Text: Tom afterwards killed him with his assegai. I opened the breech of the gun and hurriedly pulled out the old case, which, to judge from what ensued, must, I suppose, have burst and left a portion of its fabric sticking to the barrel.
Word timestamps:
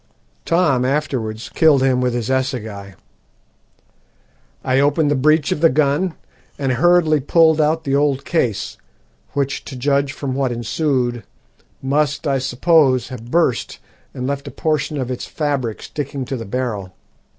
Tom 0.45 0.83
afterwards 0.83 1.47
killed 1.49 1.83
him 1.83 2.01
with 2.01 2.15
his 2.15 2.31
assegai. 2.31 2.95
I 4.63 4.79
opened 4.79 5.11
the 5.11 5.15
breech 5.15 5.51
of 5.51 5.61
the 5.61 5.69
gun 5.69 6.15
and 6.57 6.71
hurriedly 6.71 7.19
pulled 7.19 7.61
out 7.61 7.83
the 7.83 7.95
old 7.95 8.25
case, 8.25 8.77
which, 9.33 9.63
to 9.65 9.75
judge 9.75 10.11
from 10.11 10.33
what 10.33 10.51
ensued, 10.51 11.23
must, 11.83 12.25
I 12.25 12.39
suppose, 12.39 13.09
have 13.09 13.29
burst 13.29 13.77
and 14.11 14.25
left 14.25 14.47
a 14.47 14.51
portion 14.51 14.97
of 14.97 15.11
its 15.11 15.27
fabric 15.27 15.83
sticking 15.83 16.25
to 16.25 16.35
the 16.35 16.45
barrel. 16.45 16.93